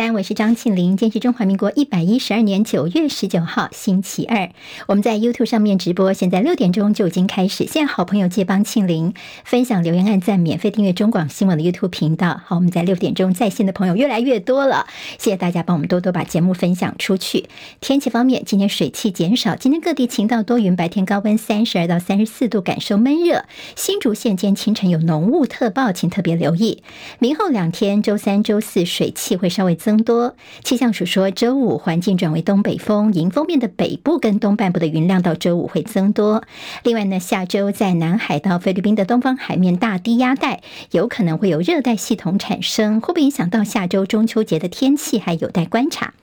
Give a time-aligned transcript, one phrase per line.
[0.00, 0.96] 三，我是张庆玲。
[0.96, 4.48] 今天是中华民国一百一十二年九月十九号，星期二。
[4.86, 7.66] 我们在 YouTube 上面直播，现在六点钟就已经开始。
[7.66, 9.12] 现在好朋友借帮庆玲
[9.44, 12.40] 分享、留言、按赞、免费订阅中广新闻的 YouTube 频道。
[12.46, 14.86] 好，我们在六点钟在线的朋友越来越多了，
[15.18, 17.50] 谢谢大家帮我们多多把节目分享出去。
[17.82, 23.44] 天气方面，今天水汽减少，今天各地晴到多云，白天高温三十二到三十四度，感受闷热。
[23.76, 26.82] 新竹县今天清晨有浓雾特报，请特别留意。
[27.18, 30.36] 明后两天，周三、周四水汽会稍微增增多。
[30.62, 36.44] 气象署说，周五环境转为东北风，迎风面的北部跟东半部的云量到周五会增多。
[36.84, 40.60] 另外呢，下周在南海到菲律宾的东方海面大低压带，
[40.92, 46.14] 有可能会有热带系统产生，会不会影响到下周中秋节的天气，还有待观察。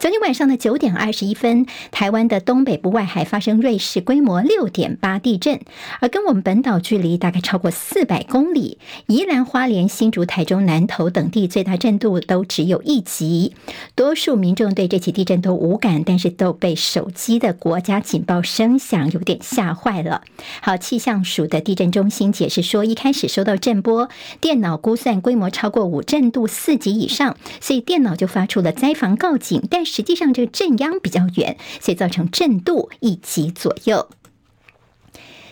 [0.00, 5.60] 昨天晚上的九点二十一分，台湾的东北部外海发生瑞士规模六点八地震，
[6.00, 8.78] 而跟我们本岛距离大概超过四百公里。
[9.06, 13.54] 宜兰花莲、新竹、台中南投等地最大震度都只有一级，
[13.96, 20.22] 多数民众对这起地震都无感，但是都被手机的国家警报声响有点吓坏了。
[20.62, 24.08] 好，气象署的地震中心解释说，一开始收到震波，
[24.40, 29.62] 电脑估算规模超过五震度四级以上，所以电脑就发出了灾防告警。
[29.68, 34.08] 但实际上，这个震央比较远，所以造成震度一级左右。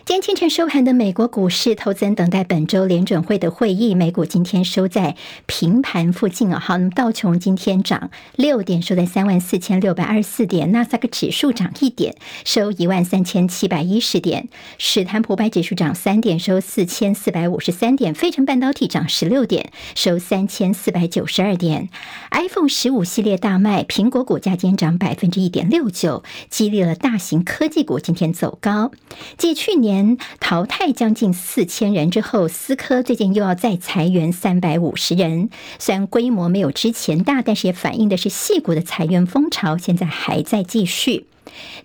[0.09, 3.93] 今天清晨收盘的美国股市，投资人等待本周联准会的会议。
[3.93, 6.59] 美股今天收在平盘附近啊。
[6.59, 14.45] 好，那么道琼今天涨六点，收在三万四千六百二十四点；纳斯达克指数涨一点，收一万三千七百一十点；
[14.79, 21.89] 史坦普百指数涨三点，收四千四百五十三点；费城半导体涨十六点，收三千四百九十二点。
[22.31, 28.91] iPhone 十五系列大卖，苹果股价今天涨百分之一点六九，激励了大型科技股今天走高。
[29.37, 29.98] 继去年。
[30.39, 35.49] 淘汰将近四千人之后，思科最近又要再裁员三百五十人。
[35.77, 41.25] 虽然规模没有之前大，但是也反映的是戏骨的裁员风潮现在还在继续。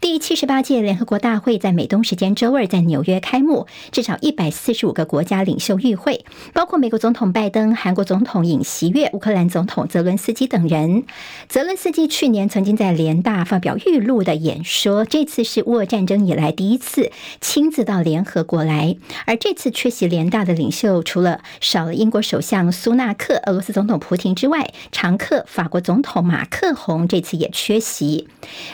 [0.00, 11.04] 第七十八届联合国大会在美东时间周二在纽约开幕，至少一百四十五个国家领袖与会，包括美国总统拜登、韩国总统尹锡悦、乌克兰总统泽伦斯基等人。
[11.48, 17.10] 泽伦斯基去年曾经在联大发表预录的演说，这次是乌俄战争以来第一次
[17.41, 18.97] 亲自到联合国来。
[19.26, 28.28] 而这次缺席联大的领袖，除了少了英国首相苏纳克、俄罗斯总统普廷之外，常客法国总统马克宏这次也缺席。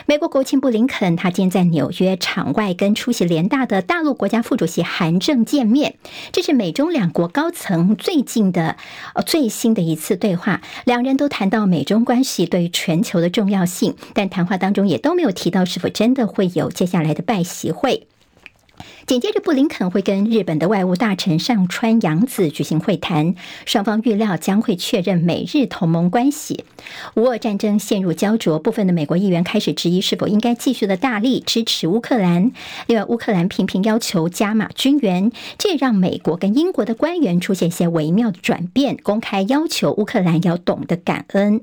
[0.05, 5.93] 美国国务卿布林林肯他今天在纽约场外跟出席联大的大陆国家副主席韩正见面，
[6.31, 8.77] 这是美中两国高层最近的
[9.13, 18.07] 呃最新的一次对话，两人都谈到美中关系对于全球的重要性，但谈话当中也都没有提到是否真的会有接下来的拜习会。
[19.11, 23.35] 紧接着，布林肯会跟日本的外务大臣上川阳子举行会谈，
[23.65, 26.63] 双方预料将会确认美日同盟关系。
[27.15, 32.53] 乌俄战争陷入胶着，部分的美国议员开始质疑是否应该继续的大力支持乌克兰。
[32.87, 41.59] 另外，乌克兰频频要求加码军援，这也让美国跟英国的官员出现一些微妙的转变，公开要求乌克兰要懂得感恩。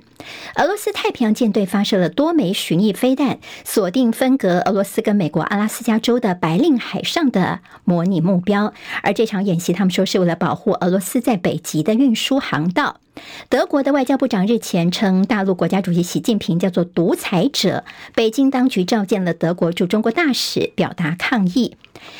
[0.57, 8.72] 俄罗斯太平洋舰队发射了多枚巡弋飞弹，锁定分隔俄罗斯跟美国阿拉斯加州的白令海上的的模拟目标，
[9.03, 13.00] 而这场演习，他们说是为了保护俄罗斯在北极的运输航道。
[13.49, 17.84] 德国的外交部长日前称，大陆国家主席习近平叫做独裁者。
[18.15, 21.77] 北京当局召见了德国驻中国大使，表达抗议。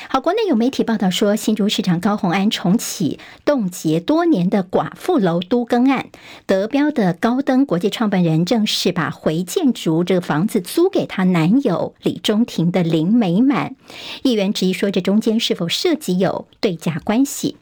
[0.09, 6.06] 好，国内有媒体报道说，新竹市长高虹安重启冻结多年的寡妇楼都更案，
[6.47, 13.76] 德标的高登国际创办人正式把回建筑这个房子租给她男友李中庭的林美满。
[14.22, 17.56] 议员质疑说，这中间是否涉及有对价关系？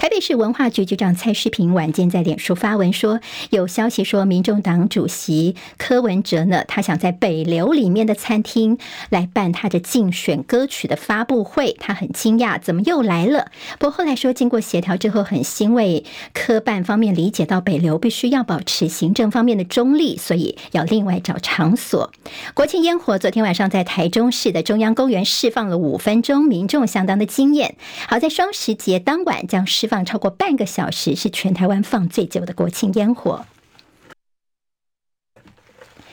[0.00, 8.78] 台北市文化局局长蔡世平晚间在脸书发文说，有消息说，民众党主席柯文哲呢，他想在北流里面的餐厅
[9.10, 13.50] 来办他的竞选歌曲的发布会，他很惊讶，怎么又来了？
[13.78, 22.10] 不过后来说，经过协调之后，很欣慰柯办方面理解到北流必须要保持行政方面的中立，所以要另外找场所。
[22.54, 27.76] 国庆烟火昨天晚上在台中市的中央公园释放了五分钟，民众相当的惊艳。
[28.08, 33.44] 好在双十节当晚将释放超过半个小时，是全台湾放最久的国庆烟火。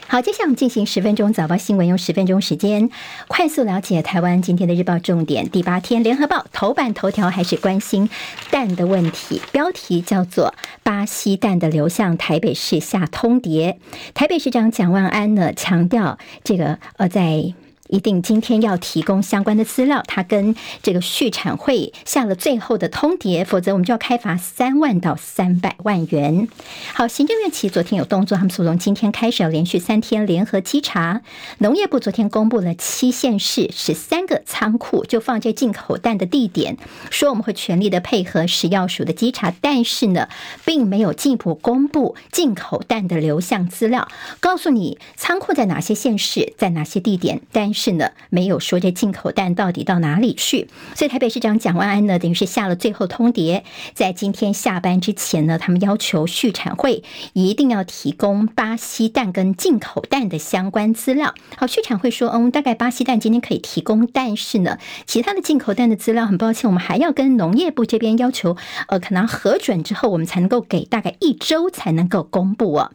[0.08, 2.90] 好，接下来我们进行十分钟早报新闻，用十分钟时间
[3.28, 5.48] 快速了解台湾今天的日报重点。
[5.48, 8.10] 第八天，联合报头版头条还是关心
[8.50, 13.76] 蛋的问题，标题叫做“巴西蛋的流向台北市下通牒”。
[14.12, 17.54] 台北市长蒋万安呢强调，这个呃在。
[17.88, 26.48] 一定今天要提供相关的资料，他跟这个畜产会下了最后的通牒，否则我们就要开罚三万到三百万元。
[26.94, 31.22] 好，行政院其昨天有动作，他们从今天开始要连续三天联合稽查。
[31.58, 36.76] 农业部昨天公布了七县市十三个仓库就放这进口蛋的地点，
[37.10, 40.28] 说我们会全力的配合食药署的稽查，但是呢，
[40.64, 44.08] 并没有进一步公布进口蛋的流向资料，
[44.40, 47.98] 告诉你仓库在哪些县市，在哪些地点，但是。
[47.98, 57.02] 呢，没有说这进口蛋到底到哪里去，所以台北市长蒋万安呢，等于是下了最后通牒，在今天下班之前呢，他们要求畜产会
[57.32, 61.34] 一定要提供巴西蛋跟进口蛋的相关资料。
[61.56, 68.56] 好，畜产会说，嗯，大概巴西蛋今天可以提供，但是呢，其他的进口蛋的资料，很抱歉，我们还要跟农业部这边要求，
[68.88, 72.92] 呃，可能核准之后，我们才能够给，大概一周才能够公布哦。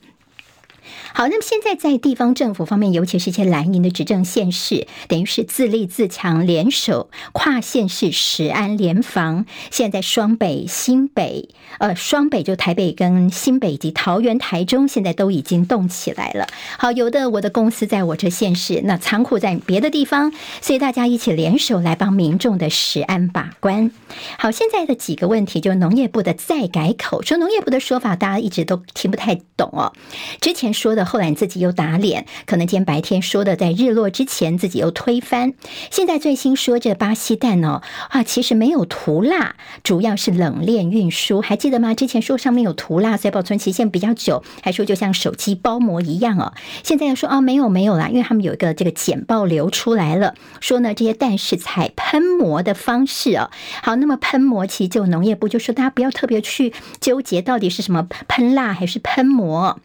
[1.13, 9.45] 好，那么现在在地方政府方面，尤其是一些蓝营的执政县市，等于是自立自强，联手跨县市十安联防。
[9.71, 11.49] 现在双北、新北，
[11.79, 16.47] 呃，双北就台北跟新北以及桃园、台中，现在都已经动起来了。
[16.77, 23.91] 好，有的我的公司在我这县市，那仓库在别的地方，所以大家一起联手来帮民众的十安把关。
[24.37, 29.93] 好，现在的几个问题，就农业部的再改口，说农业部的说法，大家一直都听不太懂哦。
[30.41, 31.05] 之前说的。
[31.05, 35.53] 后来你自己又打脸，可能今天白天说的，在日落之前自己又推翻。
[35.91, 41.93] 现在最新说这巴西蛋哦，啊，其实没有涂蜡，主要是冷链运输，还记得吗？
[41.93, 46.53] 之前说上面有涂蜡，所以保存期限比较久，还说就像手机包膜一样哦。
[46.83, 53.51] 现在又说啊，没有没有啦，因为他们有一个这个简报流出来了，说呢这些蛋是采喷膜的方式哦。
[53.81, 59.79] 好，那么喷膜其实就农业部就说大家不要特别去纠结到底是什么喷蜡还是喷膜。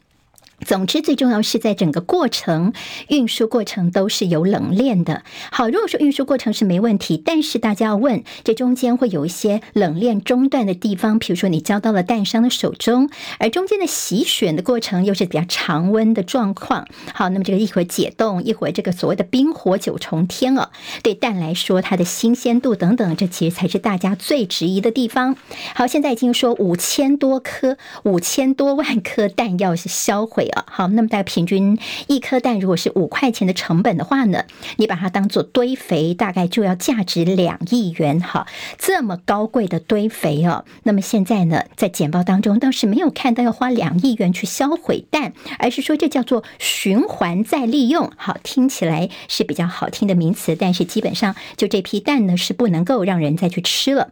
[0.66, 2.72] 总之，最重要是在整个过程
[3.08, 5.22] 运输过程都是有冷链的。
[5.52, 13.08] 好，如果说运输过程是没问题，但是大家要问，这中间会有一些冷链中断的地方，比如说你交到了蛋商的手中，
[13.38, 16.88] 而中间的洗选的过程又是比较常温的状况。
[17.14, 20.70] 好，那么这个一会儿解冻，一会儿这个所谓的冰火九重天哦，
[21.04, 25.36] 对蛋来说它的新鲜度等等，这其实才是大家最质疑的地方。
[25.74, 30.47] 好，现在已经说五千多颗、五千多万颗蛋要是销毁。
[30.66, 34.44] 好，那么大概平均一颗蛋如果是五块钱的成本的话呢，
[34.76, 38.20] 你把它当做堆肥，大概就要价值两亿元。
[38.20, 38.46] 好，
[38.78, 48.10] 这么高贵的堆肥哦，那么现在呢，在简报当中倒是没有看到要花两亿元去销毁蛋，而是说这叫做循环再利用。
[48.16, 54.10] 好，听起来是比较好听的名词，但是基本上就这批蛋呢是不能够让人再去吃了。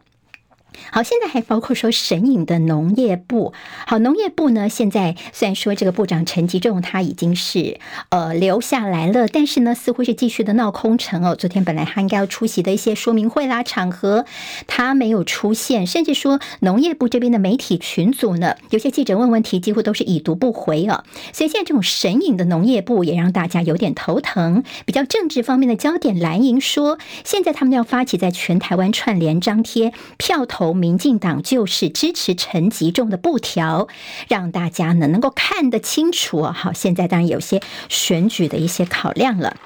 [0.90, 3.52] 好，现在还包括说神隐的农业部。
[3.87, 7.78] 好，农业部呢，现在虽然说这个部长陈吉仲他已经是
[8.11, 11.34] 呃留下来了，但是呢，似乎是继续的闹空城哦。
[11.34, 14.25] 昨天本来他应该要出席的一些说明会啦场合，
[14.67, 21.05] 他没有出现，甚至说农业部这边的媒体群组呢，有些记者问问题几乎都是已读不回哦。
[21.32, 24.64] 所以现在这种神隐的农业部也让大家有点头疼。
[24.84, 33.88] 比较政治方面的焦点，蓝营说现在他们要发起在全台湾串联张贴票投民进党就是支持陈吉仲的布条，
[34.28, 36.42] 让大家呢能够看得清楚。
[36.42, 39.56] 好，现在当然有些选举的一些考量了。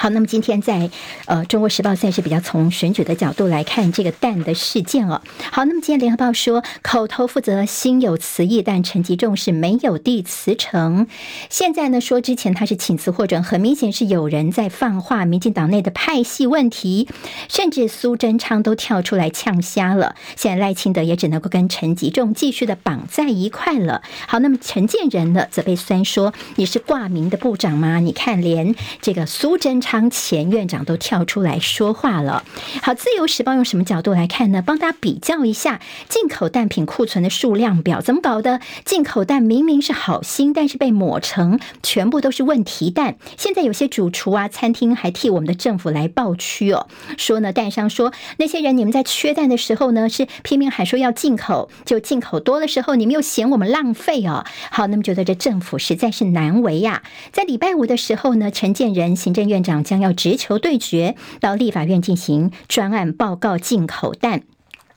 [0.00, 0.88] 好，那么今天在
[1.26, 5.20] 呃《中国时报》算是比较从选举的角度来看这个蛋的事件哦。
[5.52, 11.06] 好，那么今天《联合报》说口头负责心有词意，但陈吉仲是没有递辞呈。
[11.50, 17.06] 现在呢说之前他是请辞获准，很明显是有人在放话，民进党内的派系问题，
[17.50, 20.16] 甚至苏贞昌都跳出来呛瞎了。
[20.34, 24.00] 现在赖清德也只能够跟陈吉仲继续的绑在一块了。
[24.26, 28.00] 好，那么陈建仁呢则被酸说你是挂名的部长吗？
[28.00, 29.89] 你看连这个苏贞昌。
[29.90, 32.44] 仓前院长都跳出来说话了。
[32.80, 34.62] 好，自由时报用什么角度来看呢？
[34.64, 38.60] 帮大家比较一下进口蛋品库存的数量表，怎么搞的？
[38.84, 43.16] 进口蛋明明是好心，但是被抹成全部都是问题蛋。
[43.36, 46.86] 现在有些主厨啊，餐厅还替我们的政府来抱屈哦，
[47.18, 54.44] 说呢，蛋商说那些人，你们在缺蛋的时候呢，是拼命喊说要进口，就进口多的时候，你们又嫌我们浪费哦。
[54.70, 57.02] 好，那么觉得这政府实在是难为呀。
[57.32, 59.79] 在礼拜五的时候呢，陈建仁行政院长。
[59.82, 64.42] 将要直球对决，到立法院进行专案报告进口蛋，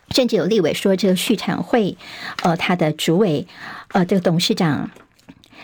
[0.09, 1.97] 甚至有立委说，这个畜产会，
[2.43, 3.47] 呃，他的主委，
[3.89, 4.91] 呃，这个董事长。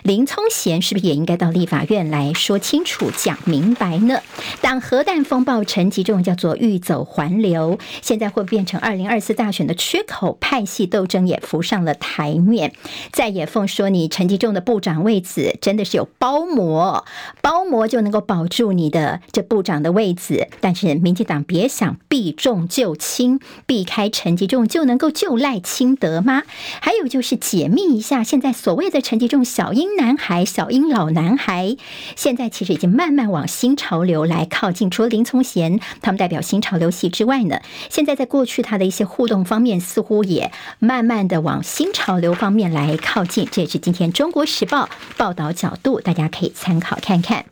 [0.02, 4.20] 林聪贤是不是也应该到立法院来说清楚、讲明白呢？
[4.62, 12.72] 当核弹风暴陈吉仲叫做欲走还留，现在会变成二零二四大选的缺口，派系斗争也浮上了台面。
[13.12, 17.04] 在野凤说：“你陈吉仲的部长位子真的是有包膜，
[17.42, 26.44] 包膜就能够保住你的这部长的位子。”但是民进党别想避重就轻，避开陈吉仲就能够就赖清德吗？
[26.80, 29.89] 还有就是解密一下，现在所谓的陈吉仲小英。
[29.96, 31.76] 男孩、小英老男孩，
[32.16, 34.90] 现在其实已经慢慢往新潮流来靠近。
[34.90, 43.46] 除了林从贤他们代表新潮流系之外呢，现在在过去他的一些互动方面，似乎也慢慢的往新潮流方面来靠近。
[43.50, 44.84] 这也是今天《中国时报》
[45.16, 47.44] 报道角度，大家可以参考看看。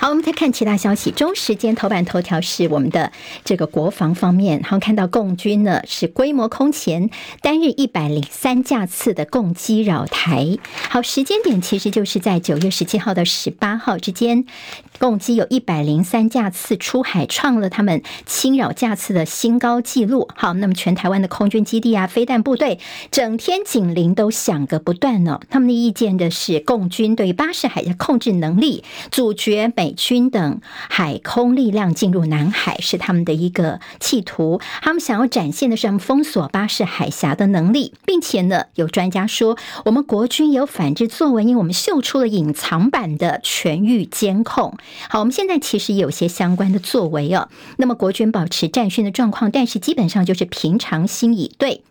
[0.00, 1.10] 好，我们再看其他消息。
[1.10, 3.10] 中时间头版头条是我们的
[3.44, 7.10] 这个国防方面，好，看到共军呢是规模空前，
[7.42, 10.56] 单日一百零三架次的共机扰台。
[10.88, 14.46] 好，时间点其实就是在九月十七号到十八号之间。
[15.00, 20.28] 共计有一百零三架次出海，创了他们侵扰架次的新高纪录。
[20.34, 25.40] 好，那么全台湾的空军基地啊，飞弹部队整天警铃都响个不断呢。
[25.50, 34.60] 他们的意见的是，共军对巴士海峡控制能力，阻绝美军等海空力量进入南海，是他们的一个企图。
[34.82, 44.76] 他们想要展现的是，他们封锁巴士海峡的能力，并且呢，有专家说，我们国军有反制作为，因为我们秀出了隐藏版的全域监控。
[45.08, 47.48] 好，我们现在其实有些相关的作为哦。
[47.76, 51.82] 那么国军保持战训的状况，但是基本上就是平常心以对。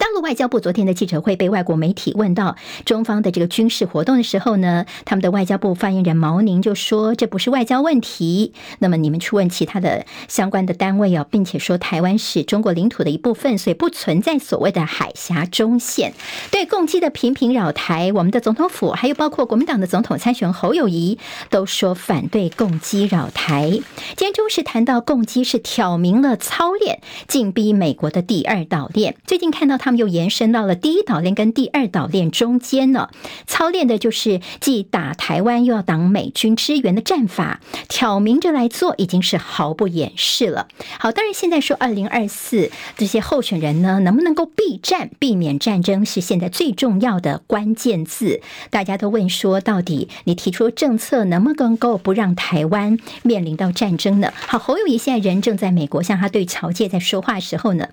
[0.00, 8.54] 大陆外交部昨天的记者会被外国媒体问到中方的这个军事活动的时候呢，他们的外交部发言人毛宁就说，这不是外交问题。
[8.78, 16.14] 那么你们去问其他的相关的单位哦，并且说台湾是中国领土的一部分，所以不存在所谓的海峡中线。
[16.50, 21.18] 对共机的频频扰台，我们的总统府还有包括国民党的总统参选侯友谊
[21.50, 23.68] 都说反对共机扰台。
[23.68, 29.14] 今天中时谈到共机是挑明了操练，进逼美国的第二岛链。
[29.26, 29.89] 最近看到他。
[29.90, 33.10] 们又延伸到了第一岛链跟第二岛链中间呢，
[33.46, 40.68] 操练的就是既打台湾又要挡美军支援的战法，挑明着来做，已经是毫不掩饰了。
[40.98, 48.40] 好，当然现在说二零二四这些候选人呢，能不能够避战、避免战争，是现在最重要的关键字。
[48.70, 54.32] 大家都问说，到底你提出政策能不能够不让台湾面临到战争呢？
[54.46, 57.88] 好，侯友谊现在人正在美国，像他对侨界在说话的时候呢。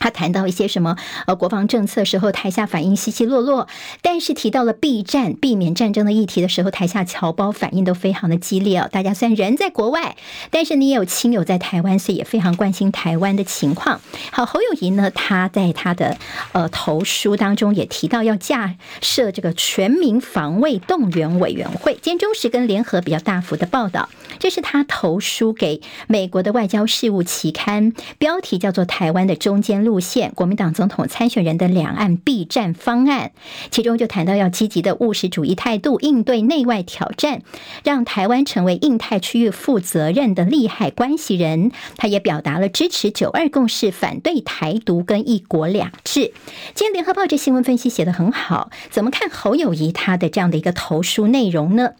[0.00, 3.68] 他谈到一些什么呃国防政策时候，台下反应稀稀落落；
[4.02, 8.88] 但是提到了避战、避免战争的议题的时候，台下侨胞反应都非常的激烈哦。
[8.90, 10.16] 大家虽然人在国外，
[10.50, 14.00] 但是你也有亲友在台湾，所以也非常关心台湾的情况。
[14.32, 16.16] 好，侯友宜呢，他在他的
[16.52, 21.92] 呃投书当中也提到要架设这个全民防卫动员委员会。
[22.00, 29.88] 今天中时跟联合比较大幅的报道，这是他投书给美国的外交事务期刊，标题叫做《台湾的中间路》。
[29.90, 33.32] 路线，国民党总统参选人的两岸避战方案，
[33.72, 37.42] 其中就谈到要积极的务实主义态度应对内外挑战，
[37.82, 41.72] 让台湾成为印太区域负责任的利害关系人。
[41.96, 46.32] 他也表达了支持九二共识，反对台独跟一国两制。
[46.76, 51.94] 今天联合报这新闻分析写得很好，怎么看侯友谊他的这样的一个投书内容呢？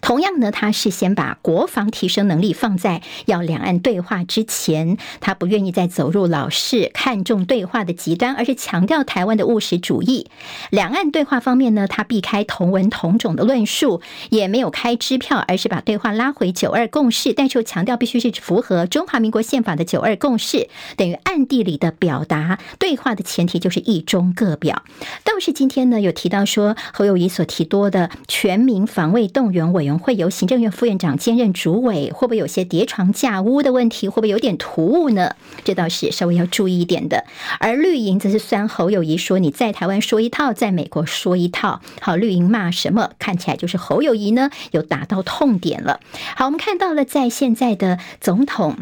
[0.00, 10.28] 同样呢，他是先把国防提升能力放在要两岸对话之前，他不愿意再走入老式看重对话的极端，而是强调台湾的务实主义。
[10.70, 24.82] 两岸对话方面呢，他避开同文同种的论述，也没有开支票，而是把对话拉回九二共识，但是又强调必须是符合中华民国宪法的九二共识，等于暗地里的表达对话的前提就是一中各表。
[25.24, 29.65] 倒是今天呢，有提到说侯友宜所提多的全民防卫动员。
[29.72, 34.08] 委员会由行政院副院长兼任主委，会不会有些叠床架屋的问题？
[34.08, 35.36] 会不会有点突兀呢？
[35.64, 37.24] 这倒是稍微要注意一点的。
[37.58, 43.10] 而绿营则是虽然侯友谊说：“你在台湾说一套，在美国说一套。”好，绿营骂什么？
[43.18, 46.00] 看起来就是侯友谊呢，有打到痛点了。
[46.36, 48.76] 好，我们看到了在现在的总统。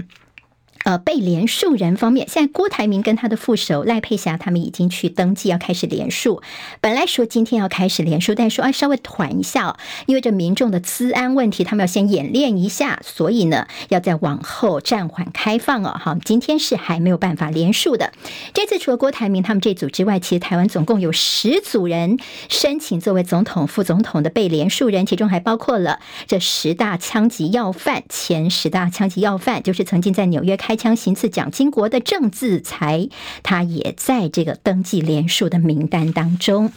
[0.85, 6.43] 呃，被连署人方面，现在郭台铭跟他的副手赖佩霞他们已经去登记，要开始连署。
[6.83, 15.99] 本来说今天要开始连署，但是说啊，稍微缓一下，因为这民众的资安问题，他们要先演练一下，所以呢，要再往后暂缓开放哦。
[15.99, 18.13] 好，今天是还没有办法连署的。
[18.53, 22.19] 这次除了郭台铭他们这组之外，其实台湾总共有十组人
[22.51, 30.74] 申请作为总统、副总统的被连署人，其中还包括了这十大枪击要犯，前十大枪击要犯就是曾经在纽约开。
[30.75, 33.09] 开枪行刺蒋经国的郑自才，
[33.45, 36.73] 他也在这个登记联署的名单当中。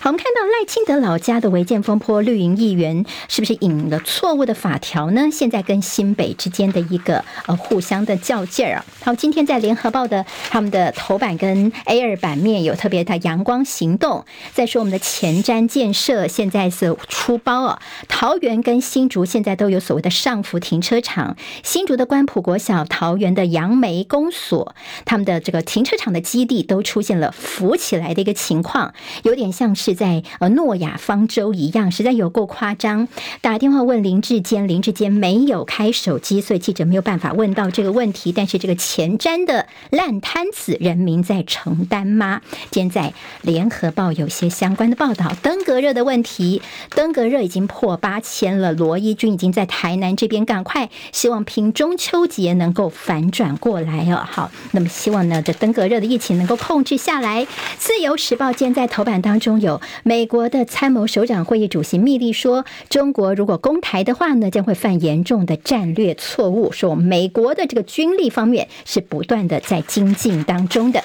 [0.00, 5.28] 好，我们看到赖清德老家的违建风波，绿营议员是不是引了错误的法条呢？
[5.32, 8.84] 现在跟新北之间的一个呃互相的较劲儿啊。
[9.02, 14.24] 好，今天在联合报的他们的头版跟 A 二版面有特别的阳光行动。
[14.52, 29.87] 再说我们的前瞻建设现在是出包啊，桃园跟新竹现在都有所谓的上浮停车场，新竹的关埔国小、桃园的杨梅公所，他们的这个停车场的基地都出现了浮起来的一个情况，有点像是。
[29.88, 33.08] 是在呃诺亚方舟一样，实在有够夸张。
[33.40, 38.30] 打电话问林志坚，林志坚没有开手机，所以记者没有办法问到这个问题。
[38.30, 42.42] 但是这个前瞻的烂摊子，人民在承担吗？
[42.70, 46.60] 现在联合报有些相关的报道，登革热的问题，
[46.94, 48.74] 登革热已经破八千了。
[48.74, 54.22] 罗伊军已经在台南这边，赶快希望拼中秋节能够反转过来哦。
[54.30, 57.46] 好，那么希望呢，这登革热的疫情能够控制下来。
[57.78, 59.77] 自由时报今天在头版当中有。
[60.02, 66.70] 美国的参谋首长会议主席密利说，中国如果攻台的话呢，将会犯严重的战略错误。
[66.72, 71.02] 说美国的这个军力方面是不断的在精进当中的。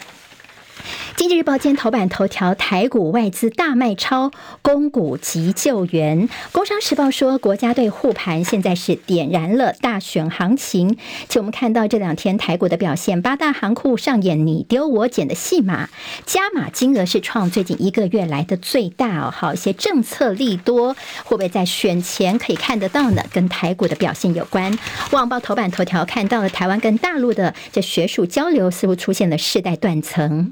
[1.15, 6.27] 经济日报今天头版头条：台股外资大卖超，公股急救援。
[6.51, 10.97] 工商时报说，国家队护盘现在是点燃了大选行情。
[11.29, 15.89] 就我们看到这两天台股的表现，八大行库上演你丢我捡的戏码，
[16.25, 19.31] 加码金额是创最近一个月来的最大哦。
[19.31, 23.23] 好，一些政策利多会不会在选前可以看得到呢？
[23.31, 24.77] 跟台股的表现有关。
[25.11, 30.51] 旺报头版头条看到了台湾跟大陆的这学术交流似乎出现了世代断层。